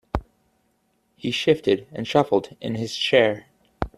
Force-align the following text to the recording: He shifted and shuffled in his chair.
He 1.15 1.29
shifted 1.29 1.85
and 1.91 2.07
shuffled 2.07 2.57
in 2.59 2.73
his 2.73 2.95
chair. 2.95 3.45